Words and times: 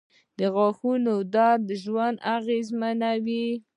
•د 0.39 0.41
غاښونو 0.53 1.13
درد 1.35 1.65
ژوند 1.83 2.17
اغېزمنوي. 2.37 3.47